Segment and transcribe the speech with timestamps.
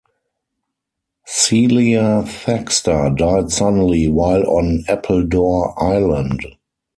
[1.27, 6.43] Celia Thaxter died suddenly while on Appledore Island.